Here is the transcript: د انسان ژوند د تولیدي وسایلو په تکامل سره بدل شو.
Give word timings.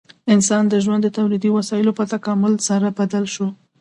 د 0.27 0.29
انسان 0.35 0.63
ژوند 0.85 1.01
د 1.03 1.07
تولیدي 1.17 1.49
وسایلو 1.57 1.97
په 1.99 2.03
تکامل 2.13 2.53
سره 2.67 2.87
بدل 2.99 3.23
شو. 3.33 3.47